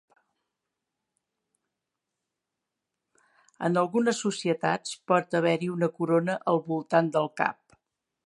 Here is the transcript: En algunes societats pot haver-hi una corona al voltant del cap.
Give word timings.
En 3.69 3.77
algunes 3.83 4.23
societats 4.27 4.97
pot 5.11 5.37
haver-hi 5.41 5.71
una 5.77 5.93
corona 5.99 6.39
al 6.53 6.63
voltant 6.73 7.13
del 7.19 7.33
cap. 7.43 7.79